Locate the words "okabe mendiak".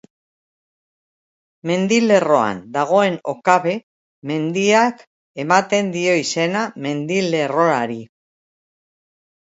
3.33-5.05